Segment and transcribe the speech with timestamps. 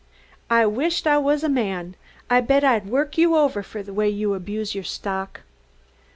[0.49, 1.95] "I wisht I was a man!
[2.27, 5.41] I bet I'd work you over for the way you abuse your stock!"